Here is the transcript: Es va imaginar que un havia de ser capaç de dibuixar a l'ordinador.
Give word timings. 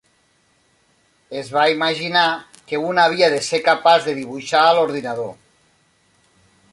Es 1.41 1.51
va 1.57 1.65
imaginar 1.73 2.23
que 2.71 2.81
un 2.87 3.03
havia 3.03 3.29
de 3.35 3.43
ser 3.49 3.61
capaç 3.69 4.07
de 4.09 4.17
dibuixar 4.23 4.65
a 4.71 4.75
l'ordinador. 4.79 5.33